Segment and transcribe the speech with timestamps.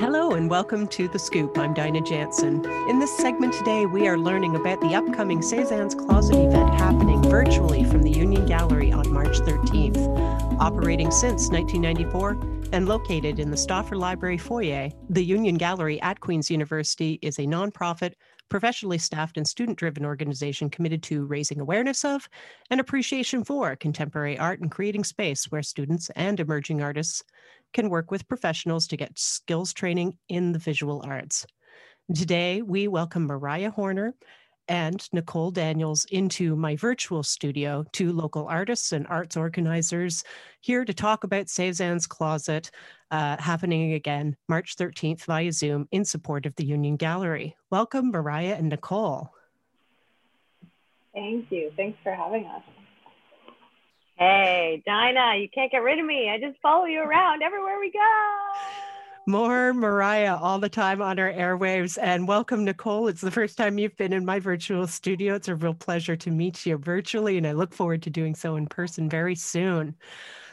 [0.00, 1.58] Hello and welcome to The Scoop.
[1.58, 2.64] I'm Dinah Jansen.
[2.88, 7.84] In this segment today, we are learning about the upcoming Cezanne's Closet event happening virtually
[7.84, 9.98] from the Union Gallery on March 13th.
[10.58, 12.30] Operating since 1994
[12.72, 17.42] and located in the Stauffer Library foyer, the Union Gallery at Queen's University is a
[17.42, 18.14] nonprofit,
[18.48, 22.26] professionally staffed and student driven organization committed to raising awareness of
[22.70, 27.22] and appreciation for contemporary art and creating space where students and emerging artists
[27.72, 31.46] can work with professionals to get skills training in the visual arts.
[32.14, 34.14] Today, we welcome Mariah Horner
[34.70, 40.22] and Nicole Daniels into my virtual studio, two local artists and arts organizers
[40.60, 42.70] here to talk about Cezanne's Closet,
[43.10, 47.56] uh, happening again March 13th via Zoom in support of the Union Gallery.
[47.70, 49.30] Welcome, Mariah and Nicole.
[51.12, 51.72] Thank you.
[51.76, 52.62] Thanks for having us.
[54.20, 56.28] Hey, Dinah, you can't get rid of me.
[56.28, 58.00] I just follow you around everywhere we go.
[59.26, 61.96] More Mariah all the time on our airwaves.
[61.98, 63.08] And welcome, Nicole.
[63.08, 65.36] It's the first time you've been in my virtual studio.
[65.36, 68.56] It's a real pleasure to meet you virtually, and I look forward to doing so
[68.56, 69.94] in person very soon.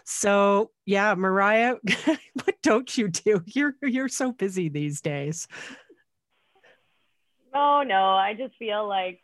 [0.06, 3.44] So, yeah, Mariah, what don't you do?
[3.48, 5.46] You're you're so busy these days.
[7.54, 9.20] Oh no, I just feel like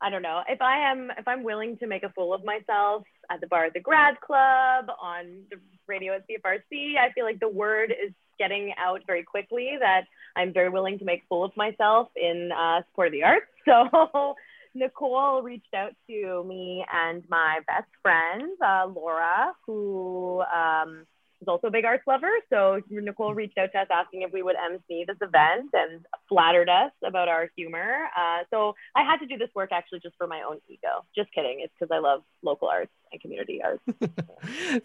[0.00, 3.02] I don't know if I am if I'm willing to make a fool of myself
[3.30, 5.56] at the bar at the grad club on the
[5.86, 6.96] radio at CFRC.
[6.98, 10.02] I feel like the word is getting out very quickly that
[10.36, 13.46] I'm very willing to make fool of myself in uh, support of the arts.
[13.64, 14.34] So
[14.74, 21.06] Nicole reached out to me and my best friend uh, Laura, who um,
[21.42, 22.30] is also a big arts lover.
[22.50, 26.68] So Nicole reached out to us asking if we would MC this event and flattered
[26.68, 28.08] us about our humor.
[28.16, 31.04] Uh, so I had to do this work actually just for my own ego.
[31.14, 31.58] Just kidding.
[31.60, 33.82] It's because I love local arts and community arts.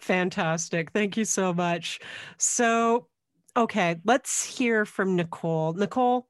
[0.00, 0.90] Fantastic.
[0.92, 2.00] Thank you so much.
[2.36, 3.06] So,
[3.56, 5.72] okay, let's hear from Nicole.
[5.74, 6.28] Nicole,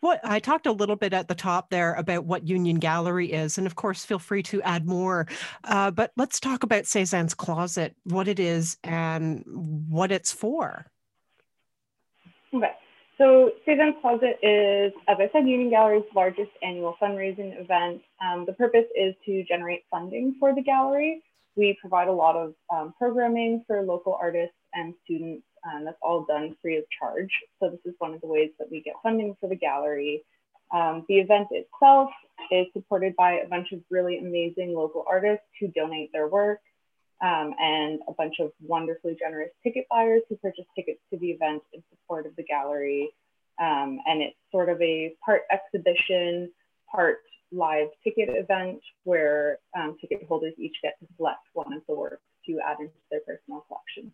[0.00, 3.58] what I talked a little bit at the top there about what Union Gallery is,
[3.58, 5.26] and of course, feel free to add more.
[5.64, 10.86] Uh, but let's talk about Cezanne's Closet, what it is, and what it's for.
[12.54, 12.72] Okay,
[13.18, 18.00] so Cezanne's Closet is, as I said, Union Gallery's largest annual fundraising event.
[18.24, 21.22] Um, the purpose is to generate funding for the gallery.
[21.56, 26.24] We provide a lot of um, programming for local artists and students um, that's all
[26.24, 27.30] done free of charge.
[27.60, 30.24] So this is one of the ways that we get funding for the gallery.
[30.72, 32.10] Um, the event itself
[32.50, 36.60] is supported by a bunch of really amazing local artists who donate their work
[37.22, 41.62] um, and a bunch of wonderfully generous ticket buyers who purchase tickets to the event
[41.72, 43.10] in support of the gallery.
[43.60, 46.50] Um, and it's sort of a part exhibition,
[46.90, 47.18] part
[47.52, 52.22] live ticket event where um, ticket holders each get to select one of the works
[52.46, 54.12] to add into their personal collection.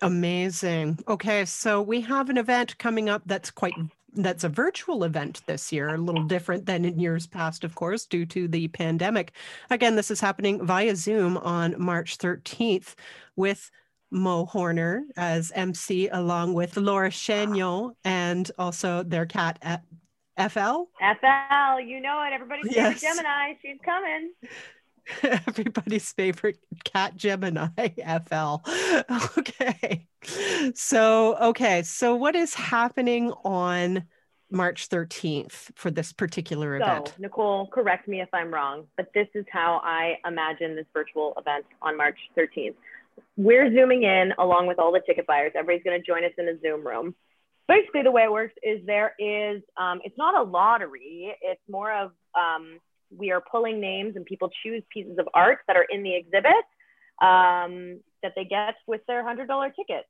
[0.00, 0.98] Amazing.
[1.06, 3.74] Okay, so we have an event coming up that's quite
[4.14, 8.04] that's a virtual event this year, a little different than in years past, of course,
[8.04, 9.32] due to the pandemic.
[9.70, 12.94] Again, this is happening via Zoom on March 13th
[13.36, 13.70] with
[14.10, 19.82] Mo Horner as MC, along with Laura Chaignon and also their cat at
[20.36, 20.84] FL.
[20.98, 22.34] FL, you know it.
[22.34, 23.00] Everybody's yes.
[23.00, 23.54] Gemini.
[23.62, 24.32] She's coming.
[25.22, 27.68] everybody's favorite cat Gemini
[28.26, 28.56] FL.
[29.38, 30.06] Okay.
[30.74, 31.82] So, okay.
[31.82, 34.04] So, what is happening on
[34.50, 37.14] March 13th for this particular so, event?
[37.18, 41.64] Nicole, correct me if I'm wrong, but this is how I imagine this virtual event
[41.80, 42.74] on March 13th.
[43.36, 45.52] We're zooming in along with all the ticket buyers.
[45.54, 47.14] Everybody's going to join us in a Zoom room.
[47.66, 51.92] Basically, the way it works is there is, um, it's not a lottery, it's more
[51.92, 52.78] of, um,
[53.16, 56.64] we are pulling names and people choose pieces of art that are in the exhibit
[57.20, 60.04] um, that they get with their hundred dollar ticket.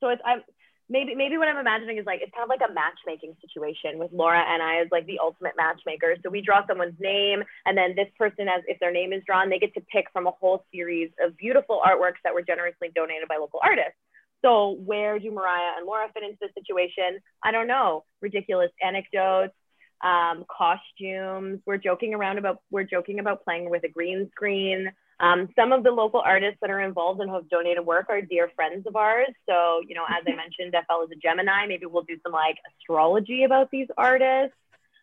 [0.00, 0.42] So it's I'm
[0.88, 4.10] maybe maybe what I'm imagining is like it's kind of like a matchmaking situation with
[4.12, 6.16] Laura and I as like the ultimate matchmaker.
[6.22, 9.50] So we draw someone's name and then this person as if their name is drawn,
[9.50, 13.28] they get to pick from a whole series of beautiful artworks that were generously donated
[13.28, 13.98] by local artists.
[14.42, 17.18] So where do Mariah and Laura fit into the situation?
[17.42, 18.04] I don't know.
[18.22, 19.54] Ridiculous anecdotes,
[20.02, 21.60] um, costumes.
[21.66, 24.90] We're joking around about we're joking about playing with a green screen.
[25.20, 28.22] Um, some of the local artists that are involved and who have donated work are
[28.22, 29.34] dear friends of ours.
[29.48, 31.66] So, you know, as I mentioned, FL is a Gemini.
[31.66, 34.56] Maybe we'll do some like astrology about these artists.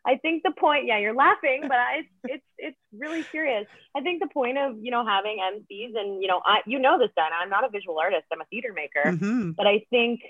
[0.07, 3.65] I think the point, yeah, you're laughing, but I, it's it's really serious.
[3.95, 6.99] I think the point of you know having MCs and you know I you know
[6.99, 7.35] this, Dana.
[7.41, 8.25] I'm not a visual artist.
[8.31, 9.51] I'm a theater maker, mm-hmm.
[9.51, 10.21] but I think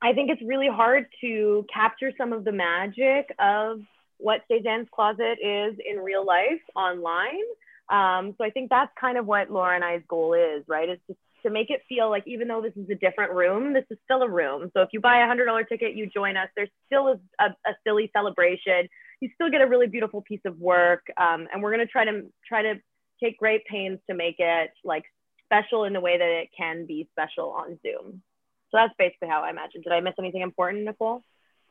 [0.00, 3.80] I think it's really hard to capture some of the magic of
[4.22, 7.42] what Cezanne's Closet is in real life online.
[7.88, 10.88] Um, so I think that's kind of what Laura and I's goal is, right?
[10.88, 13.84] Is to to make it feel like even though this is a different room, this
[13.90, 14.70] is still a room.
[14.74, 16.48] So if you buy a hundred dollar ticket, you join us.
[16.54, 18.88] There's still a, a, a, silly celebration.
[19.20, 22.22] You still get a really beautiful piece of work, um, and we're gonna try to
[22.46, 22.74] try to
[23.22, 25.04] take great pains to make it like
[25.44, 28.22] special in the way that it can be special on Zoom.
[28.70, 29.82] So that's basically how I imagine.
[29.82, 31.22] Did I miss anything important, Nicole?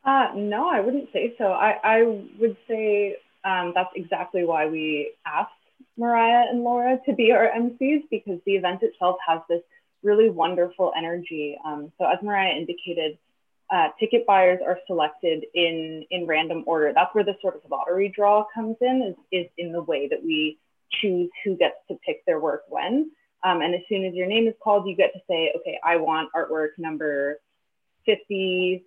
[0.03, 1.45] Uh, no, I wouldn't say so.
[1.45, 2.03] I, I
[2.39, 5.51] would say um, that's exactly why we asked
[5.97, 9.61] Mariah and Laura to be our MCs because the event itself has this
[10.03, 11.57] really wonderful energy.
[11.63, 13.17] Um, so as Mariah indicated,
[13.71, 16.91] uh, ticket buyers are selected in in random order.
[16.93, 20.23] That's where the sort of lottery draw comes in, is, is in the way that
[20.23, 20.57] we
[21.01, 23.11] choose who gets to pick their work when.
[23.43, 25.97] Um, and as soon as your name is called, you get to say, okay, I
[25.97, 27.39] want artwork number
[28.05, 28.83] 50,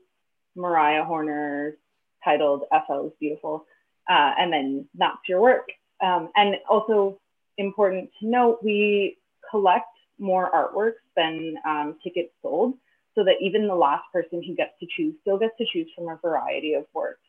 [0.57, 1.77] Mariah Horner,
[2.25, 3.67] titled FL is Beautiful.
[4.09, 5.69] Uh, and then that's your work.
[6.03, 7.19] Um, and also
[7.59, 9.19] important to note, we
[9.51, 9.87] collect
[10.19, 12.75] more artworks than um, tickets sold
[13.15, 16.09] so that even the last person who gets to choose still gets to choose from
[16.09, 17.21] a variety of works.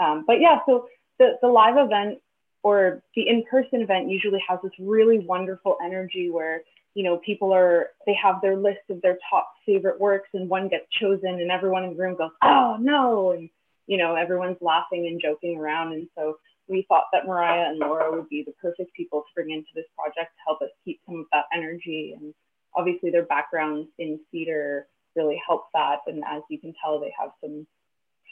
[0.00, 0.88] Um, but yeah, so
[1.18, 2.18] the, the live event
[2.62, 6.62] or the in-person event usually has this really wonderful energy where
[6.94, 10.68] you know people are they have their list of their top favorite works and one
[10.68, 13.50] gets chosen and everyone in the room goes oh no and
[13.86, 15.92] you know everyone's laughing and joking around.
[15.92, 16.38] And so
[16.68, 19.84] we thought that mariah and laura would be the perfect people to bring into this
[19.96, 22.14] project to help us keep some of that energy.
[22.18, 22.34] And
[22.74, 25.98] obviously their backgrounds in theater really help that.
[26.06, 27.66] And as you can tell they have some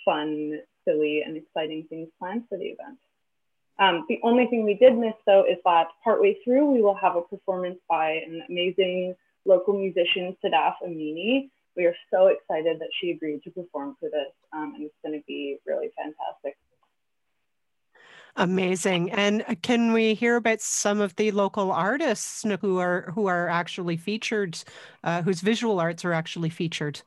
[0.04, 2.98] fun silly and exciting things planned for the event
[3.82, 7.16] um, the only thing we did miss though is that partway through we will have
[7.16, 9.14] a performance by an amazing
[9.44, 11.50] local musician, Sadaf Amini.
[11.76, 15.18] We are so excited that she agreed to perform for this um, and it's going
[15.18, 16.56] to be really fantastic.
[18.36, 19.10] Amazing.
[19.10, 23.96] And can we hear about some of the local artists who are who are actually
[23.96, 24.58] featured,
[25.04, 27.02] uh, whose visual arts are actually featured?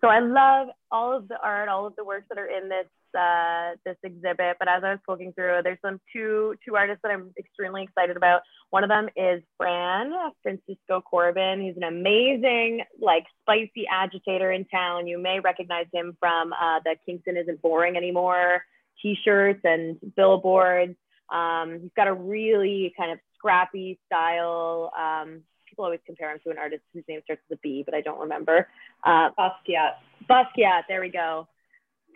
[0.00, 2.86] So I love all of the art, all of the works that are in this
[3.14, 4.56] uh, this exhibit.
[4.58, 8.16] But as I was poking through, there's some two two artists that I'm extremely excited
[8.16, 8.42] about.
[8.70, 10.12] One of them is Fran
[10.42, 11.60] Francisco Corbin.
[11.60, 15.06] He's an amazing, like spicy agitator in town.
[15.06, 18.62] You may recognize him from uh, the Kingston Isn't Boring Anymore
[19.02, 20.96] T-shirts and billboards.
[21.30, 24.92] Um, he's got a really kind of scrappy style.
[24.98, 27.94] Um, people always compare him to an artist whose name starts with a B, but
[27.94, 28.68] I don't remember.
[29.04, 29.94] Uh, Basquiat.
[30.28, 31.46] Basquiat, there we go.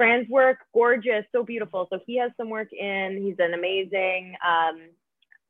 [0.01, 1.87] Fran's work, gorgeous, so beautiful.
[1.93, 3.23] So he has some work in.
[3.23, 4.81] He's an amazing um,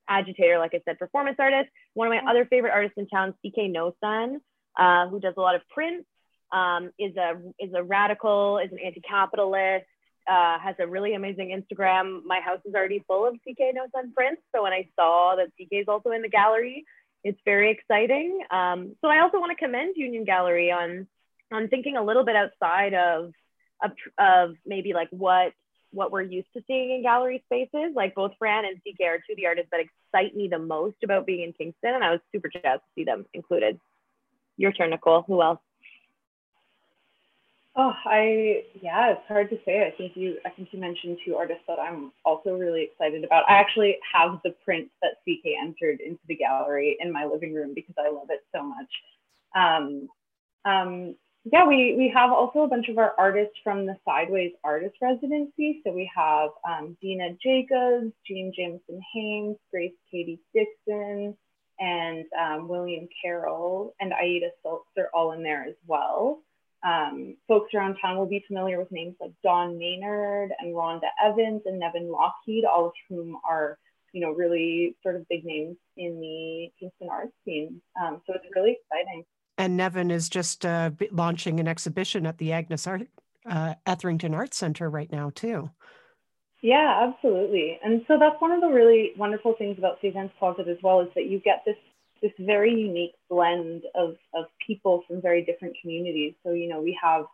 [0.09, 1.71] agitator, like I said, performance artist.
[1.95, 4.41] One of my other favorite artists in town, CK Nosun,
[4.77, 6.05] uh, who does a lot of prints,
[6.51, 9.87] um, is a is a radical, is an anti-capitalist,
[10.29, 12.25] uh, has a really amazing Instagram.
[12.25, 14.43] My house is already full of CK No Sun prints.
[14.53, 16.85] So when I saw that CK is also in the gallery,
[17.23, 18.41] it's very exciting.
[18.51, 21.07] Um, so I also want to commend Union Gallery on
[21.53, 23.33] on thinking a little bit outside of
[23.83, 25.53] of, of maybe like what
[25.93, 27.93] what we're used to seeing in gallery spaces.
[27.95, 30.97] Like both Fran and CK are two of the artists that excite me the most
[31.03, 33.79] about being in Kingston, and I was super jazzed to see them included.
[34.57, 35.23] Your turn, Nicole.
[35.27, 35.59] Who else?
[37.77, 39.87] Oh, I yeah, it's hard to say.
[39.87, 43.49] I think you I think you mentioned two artists that I'm also really excited about.
[43.49, 47.73] I actually have the print that CK entered into the gallery in my living room
[47.75, 48.89] because I love it so much.
[49.55, 50.09] Um,
[50.65, 54.97] um, yeah, we, we have also a bunch of our artists from the Sideways Artist
[55.01, 55.81] Residency.
[55.85, 61.35] So we have um, Dina Jacobs, Jean Jameson Haynes, Grace Katie Dixon,
[61.79, 66.43] and um, William Carroll and Aida Silks are all in there as well.
[66.83, 71.63] Um, folks around town will be familiar with names like Don Maynard and Rhonda Evans
[71.65, 73.79] and Nevin Lockheed, all of whom are,
[74.13, 77.81] you know, really sort of big names in the Kingston art scene.
[78.01, 79.25] Um, so it's really exciting.
[79.61, 83.03] And Nevin is just uh, launching an exhibition at the Agnes Art,
[83.45, 85.69] uh, Etherington Art Center right now, too.
[86.63, 87.79] Yeah, absolutely.
[87.85, 91.09] And so that's one of the really wonderful things about Cezanne's Closet as well is
[91.15, 91.77] that you get this
[92.23, 96.35] this very unique blend of, of people from very different communities.
[96.43, 97.27] So, you know, we have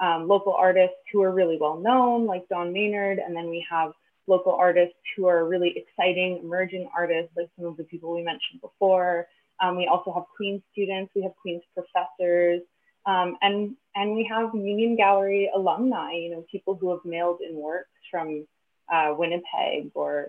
[0.00, 3.92] um, local artists who are really well known, like Dawn Maynard, and then we have
[4.26, 8.60] local artists who are really exciting emerging artists, like some of the people we mentioned
[8.60, 9.28] before.
[9.60, 12.62] Um, we also have Queen's students, we have Queen's professors,
[13.06, 17.56] um, and, and we have Union Gallery alumni, you know, people who have mailed in
[17.56, 18.46] works from
[18.92, 20.28] uh, Winnipeg or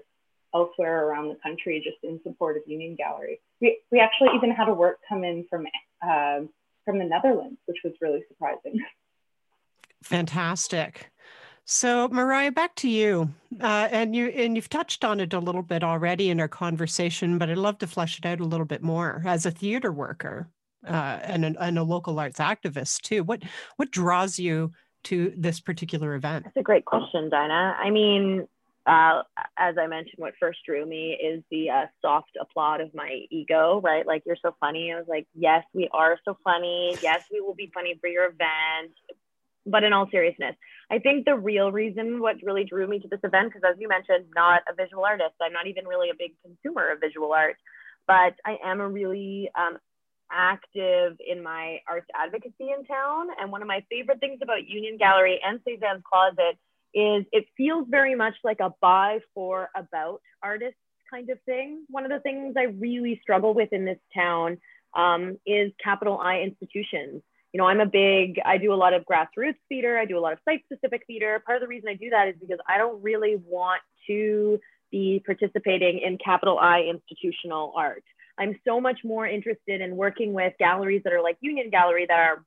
[0.54, 3.40] elsewhere around the country just in support of Union Gallery.
[3.62, 5.66] We, we actually even had a work come in from,
[6.02, 6.42] uh,
[6.86, 8.80] from the Netherlands, which was really surprising.
[10.04, 11.12] Fantastic.
[11.66, 13.30] So, Mariah, back to you.
[13.62, 17.38] Uh, and you and you've touched on it a little bit already in our conversation,
[17.38, 19.22] but I'd love to flesh it out a little bit more.
[19.26, 20.50] As a theater worker
[20.88, 23.44] uh, and, a, and a local arts activist too, what
[23.78, 24.72] what draws you
[25.04, 26.46] to this particular event?
[26.46, 27.78] That's a great question, Dinah.
[27.80, 28.48] I mean,
[28.86, 29.22] uh,
[29.58, 33.80] as I mentioned, what first drew me is the uh, soft applaud of my ego,
[33.84, 34.06] right?
[34.06, 34.92] Like, you're so funny.
[34.92, 36.96] I was like, yes, we are so funny.
[37.02, 38.94] Yes, we will be funny for your event.
[39.66, 40.56] But in all seriousness,
[40.90, 43.88] I think the real reason what really drew me to this event, because as you
[43.88, 47.58] mentioned, not a visual artist, I'm not even really a big consumer of visual art,
[48.08, 49.78] but I am a really um,
[50.32, 53.28] active in my arts advocacy in town.
[53.40, 56.58] And one of my favorite things about Union Gallery and Cezanne's Closet
[56.94, 61.86] is it feels very much like a by for about artists kind of thing.
[61.90, 64.58] One of the things I really struggle with in this town
[64.96, 67.22] um, is capital I institutions.
[67.54, 70.22] You know, I'm a big, I do a lot of grassroots theater, I do a
[70.22, 71.42] lot of site specific theater.
[71.46, 74.60] Part of the reason I do that is because I don't really want to
[74.92, 78.04] be participating in capital I institutional art.
[78.38, 82.20] I'm so much more interested in working with galleries that are like Union Gallery that
[82.20, 82.46] are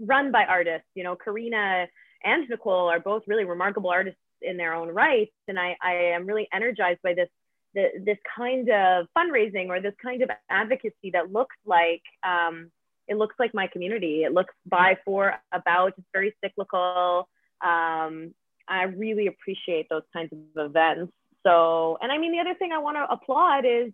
[0.00, 0.88] run by artists.
[0.94, 1.86] You know, Karina
[2.24, 5.30] and Nicole are both really remarkable artists in their own right.
[5.48, 7.28] And I, I am really energized by this,
[7.74, 12.70] the, this kind of fundraising or this kind of advocacy that looks like, um,
[13.08, 14.24] it looks like my community.
[14.24, 17.28] It looks by, for, about, it's very cyclical.
[17.60, 18.34] Um,
[18.68, 21.12] I really appreciate those kinds of events.
[21.44, 23.92] So, and I mean, the other thing I want to applaud is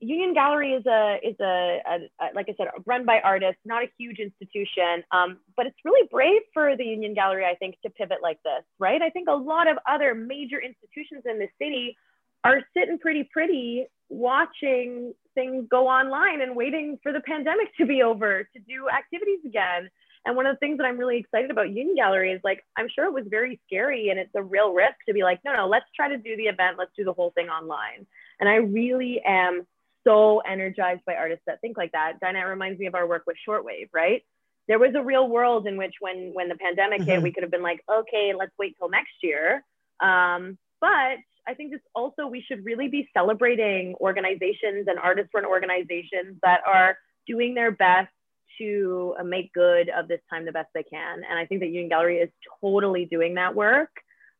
[0.00, 3.82] Union Gallery is a is a, a, a, like I said, run by artists, not
[3.82, 7.90] a huge institution, um, but it's really brave for the Union Gallery, I think, to
[7.90, 9.00] pivot like this, right?
[9.00, 11.96] I think a lot of other major institutions in the city
[12.42, 18.02] are sitting pretty pretty, watching things go online and waiting for the pandemic to be
[18.02, 19.90] over to do activities again.
[20.26, 22.88] And one of the things that I'm really excited about Union Gallery is like, I'm
[22.88, 25.66] sure it was very scary and it's a real risk to be like, no, no,
[25.66, 28.06] let's try to do the event, let's do the whole thing online.
[28.40, 29.66] And I really am
[30.06, 32.20] so energized by artists that think like that.
[32.22, 34.22] Dinette reminds me of our work with Shortwave, right?
[34.66, 37.10] There was a real world in which when when the pandemic mm-hmm.
[37.10, 39.62] hit, we could have been like, okay, let's wait till next year.
[40.00, 41.16] Um, but
[41.48, 46.60] I think this also we should really be celebrating organizations and artist run organizations that
[46.66, 48.10] are doing their best
[48.58, 51.22] to uh, make good of this time the best they can.
[51.28, 52.28] And I think that Union Gallery is
[52.60, 53.88] totally doing that work.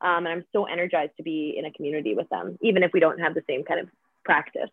[0.02, 3.00] Um, and I'm so energized to be in a community with them, even if we
[3.00, 3.88] don't have the same kind of
[4.22, 4.68] practice.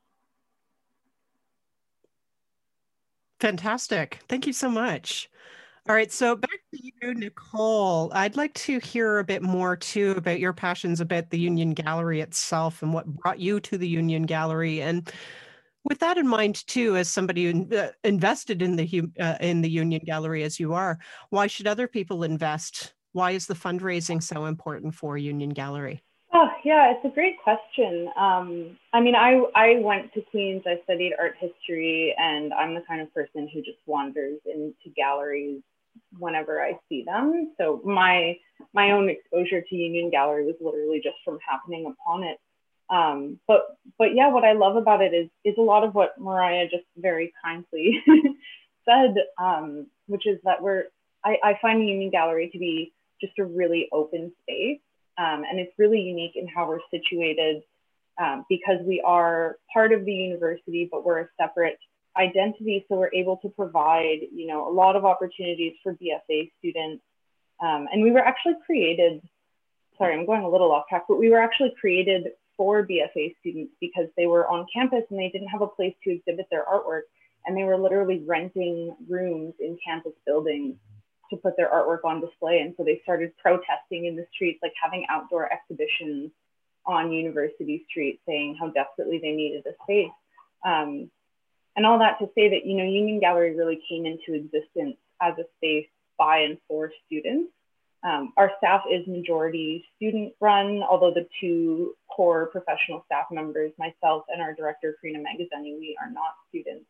[3.40, 4.20] Fantastic.
[4.28, 5.30] Thank you so much.
[5.92, 8.14] All right, so back to you, Nicole.
[8.14, 12.22] I'd like to hear a bit more too about your passions about the Union Gallery
[12.22, 14.82] itself and what brought you to the Union Gallery.
[14.82, 15.12] And
[15.84, 20.02] with that in mind, too, as somebody uh, invested in the uh, in the Union
[20.06, 20.98] Gallery as you are,
[21.30, 22.94] why should other people invest?
[23.12, 26.02] Why is the fundraising so important for Union Gallery?
[26.34, 28.10] Oh, yeah, it's a great question.
[28.16, 32.82] Um, I mean, I, I went to Queens, I studied art history, and I'm the
[32.88, 35.62] kind of person who just wanders into galleries
[36.18, 37.54] whenever I see them.
[37.58, 38.38] So my
[38.74, 42.38] my own exposure to Union Gallery was literally just from happening upon it.
[42.90, 46.20] Um, but but yeah, what I love about it is is a lot of what
[46.20, 48.04] Mariah just very kindly
[48.86, 50.86] said, um, which is that we're
[51.24, 54.80] I, I find Union Gallery to be just a really open space
[55.18, 57.64] um, and it's really unique in how we're situated
[58.22, 61.78] um, because we are part of the university, but we're a separate
[62.18, 62.86] identity.
[62.88, 67.04] So we're able to provide, you know, a lot of opportunities for BFA students.
[67.62, 69.22] Um, and we were actually created,
[69.98, 72.28] sorry, I'm going a little off track, but we were actually created
[72.58, 76.12] for BFA students because they were on campus and they didn't have a place to
[76.12, 77.04] exhibit their artwork.
[77.46, 80.76] And they were literally renting rooms in campus buildings
[81.32, 82.60] to put their artwork on display.
[82.60, 86.32] And so they started protesting in the streets, like having outdoor exhibitions
[86.86, 90.12] on University Street, saying how desperately they needed a space.
[90.66, 91.10] Um,
[91.76, 95.34] and all that to say that, you know, Union Gallery really came into existence as
[95.38, 95.88] a space
[96.18, 97.52] by and for students.
[98.04, 104.24] Um, our staff is majority student run, although the two core professional staff members, myself
[104.30, 106.86] and our director, Karina Magazeni, we are not students.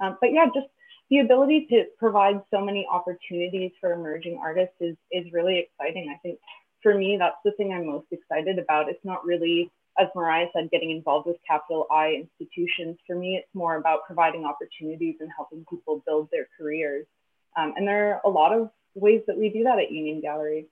[0.00, 0.66] Um, but yeah, just
[1.08, 6.14] the ability to provide so many opportunities for emerging artists is, is really exciting.
[6.14, 6.38] I think
[6.82, 8.88] for me, that's the thing I'm most excited about.
[8.88, 12.98] It's not really, as Mariah said, getting involved with capital I institutions.
[13.06, 17.06] For me, it's more about providing opportunities and helping people build their careers.
[17.56, 20.66] Um, and there are a lot of ways that we do that at Union Gallery.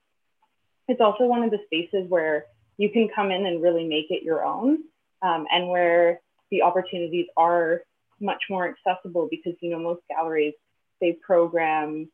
[0.86, 2.46] It's also one of the spaces where
[2.76, 4.78] you can come in and really make it your own
[5.22, 6.20] um, and where
[6.50, 7.82] the opportunities are
[8.20, 10.54] much more accessible because you know most galleries
[11.00, 12.08] they program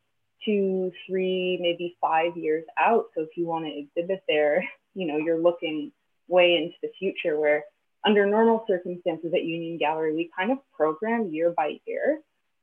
[0.45, 3.07] two, three, maybe five years out.
[3.15, 5.93] So if you want to exhibit there, you know, you're looking
[6.29, 7.65] way into the future where
[8.05, 12.21] under normal circumstances at Union Gallery, we kind of program year by year,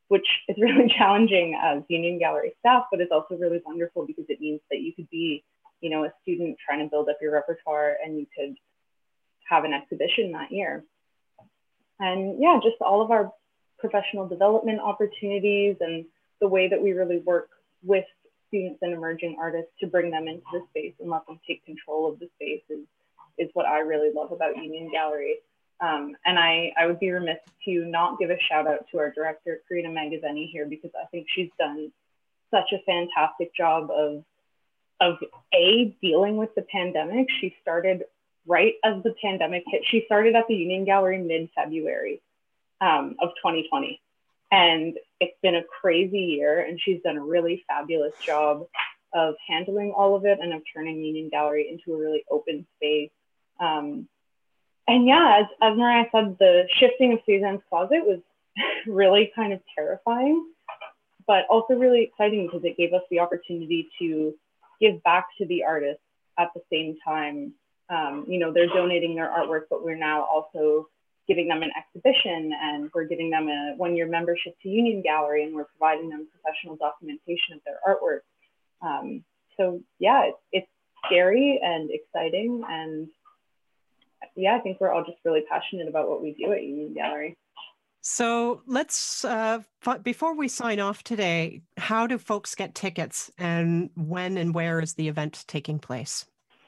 [0.07, 4.39] which is really challenging as Union Gallery staff, but it's also really wonderful because it
[4.39, 5.43] means that you could be,
[5.81, 8.55] you know, a student trying to build up your repertoire and you could
[9.49, 10.83] have an exhibition that year.
[11.99, 13.31] And yeah, just all of our
[13.79, 16.05] professional development opportunities and
[16.39, 17.49] the way that we really work
[17.83, 18.05] with
[18.47, 22.11] students and emerging artists to bring them into the space and let them take control
[22.11, 22.85] of the space is,
[23.41, 25.37] is what I really love about Union Gallery.
[25.81, 29.11] Um, and I, I would be remiss to not give a shout out to our
[29.11, 31.91] director, Karina Magazeni here, because I think she's done
[32.51, 34.23] such a fantastic job of,
[34.99, 35.17] of
[35.55, 37.27] A, dealing with the pandemic.
[37.39, 38.03] She started
[38.45, 39.81] right as the pandemic hit.
[39.89, 42.21] She started at the Union Gallery mid-February
[42.79, 43.99] um, of 2020.
[44.51, 48.67] And it's been a crazy year, and she's done a really fabulous job
[49.13, 53.11] of handling all of it and of turning Union Gallery into a really open space.
[53.61, 54.07] Um,
[54.87, 58.19] and yeah, as, as Mariah said, the shifting of Cezanne's closet was
[58.87, 60.45] really kind of terrifying,
[61.27, 64.33] but also really exciting because it gave us the opportunity to
[64.81, 66.03] give back to the artists
[66.37, 67.53] at the same time.
[67.89, 70.87] Um, you know, they're donating their artwork, but we're now also
[71.27, 75.43] giving them an exhibition and we're giving them a one year membership to Union Gallery
[75.43, 78.21] and we're providing them professional documentation of their artwork.
[78.81, 79.23] Um,
[79.55, 80.67] so yeah, it's, it's
[81.05, 82.63] scary and exciting.
[82.67, 83.07] And
[84.35, 87.37] yeah, I think we're all just really passionate about what we do at Union Gallery.
[88.01, 89.59] So let's, uh,
[90.01, 94.95] before we sign off today, how do folks get tickets and when and where is
[94.95, 96.25] the event taking place?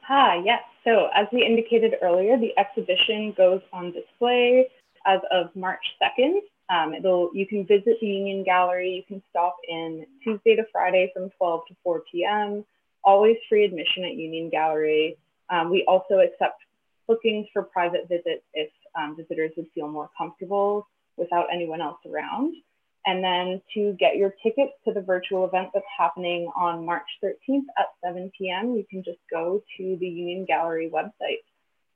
[0.07, 0.61] Ah, yes.
[0.83, 4.67] So as we indicated earlier, the exhibition goes on display
[5.07, 6.39] as of March 2nd.
[6.69, 8.91] Um, it'll, you can visit the Union Gallery.
[8.91, 12.63] You can stop in Tuesday to Friday from 12 to 4 p.m.
[13.03, 15.17] Always free admission at Union Gallery.
[15.49, 16.61] Um, we also accept
[17.07, 22.55] bookings for private visits if um, visitors would feel more comfortable without anyone else around.
[23.05, 27.65] And then to get your tickets to the virtual event that's happening on March 13th
[27.77, 31.43] at 7 p.m., you can just go to the Union Gallery website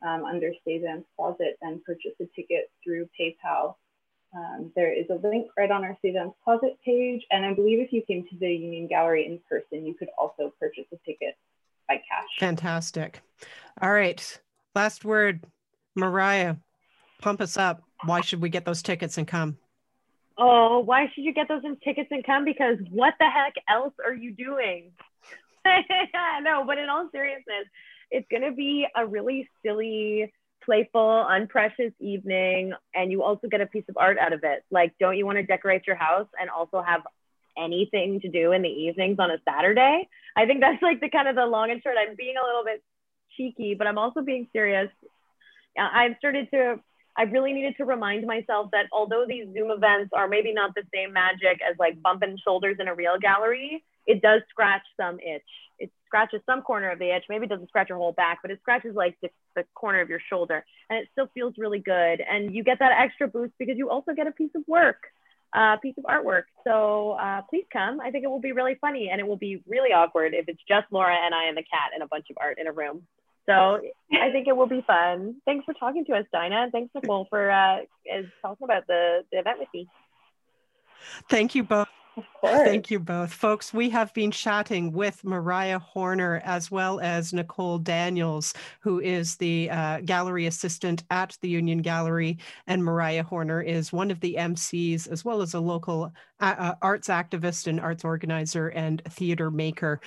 [0.05, 3.75] um, under Cezanne's Closet and purchase a ticket through PayPal.
[4.35, 7.25] Um, there is a link right on our Cezanne's Closet page.
[7.31, 10.53] And I believe if you came to the Union Gallery in person, you could also
[10.59, 11.37] purchase a ticket
[11.87, 12.27] by cash.
[12.39, 13.21] Fantastic.
[13.81, 14.39] All right.
[14.75, 15.43] Last word,
[15.95, 16.55] Mariah,
[17.21, 17.83] pump us up.
[18.05, 19.57] Why should we get those tickets and come?
[20.37, 22.45] oh, why should you get those tickets and come?
[22.45, 24.91] Because what the heck else are you doing?
[26.43, 27.65] no, but in all seriousness,
[28.11, 30.31] it's going to be a really silly,
[30.63, 32.73] playful, unprecious evening.
[32.93, 34.63] And you also get a piece of art out of it.
[34.71, 37.01] Like, don't you want to decorate your house and also have
[37.57, 40.07] anything to do in the evenings on a Saturday?
[40.35, 41.95] I think that's like the kind of the long and short.
[41.99, 42.83] I'm being a little bit
[43.37, 44.89] cheeky, but I'm also being serious.
[45.77, 46.79] I've started to
[47.17, 50.83] I really needed to remind myself that although these Zoom events are maybe not the
[50.93, 55.41] same magic as like bumping shoulders in a real gallery, it does scratch some itch.
[55.79, 57.23] It scratches some corner of the itch.
[57.27, 60.09] Maybe it doesn't scratch your whole back, but it scratches like the, the corner of
[60.09, 60.63] your shoulder.
[60.91, 62.21] And it still feels really good.
[62.21, 65.07] And you get that extra boost because you also get a piece of work,
[65.55, 66.43] a uh, piece of artwork.
[66.65, 67.99] So uh, please come.
[67.99, 70.61] I think it will be really funny and it will be really awkward if it's
[70.67, 73.07] just Laura and I and the cat and a bunch of art in a room.
[73.47, 73.79] So
[74.11, 75.37] I think it will be fun.
[75.45, 76.63] Thanks for talking to us, Dinah.
[76.63, 77.77] And thanks, Nicole, for uh,
[78.41, 79.87] talking about the, the event with me.
[81.29, 81.87] Thank you both.
[82.41, 83.33] Thank you both.
[83.33, 89.35] Folks, we have been chatting with Mariah Horner as well as Nicole Daniels, who is
[89.35, 92.37] the uh, gallery assistant at the Union Gallery.
[92.67, 97.07] And Mariah Horner is one of the MCs, as well as a local uh, arts
[97.07, 99.99] activist and arts organizer and theater maker.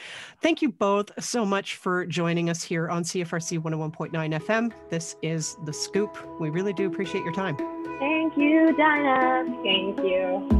[0.42, 4.72] Thank you both so much for joining us here on CFRC 101.9 FM.
[4.88, 6.16] This is The Scoop.
[6.40, 7.56] We really do appreciate your time.
[7.98, 9.60] Thank you, Dinah.
[9.62, 10.59] Thank you.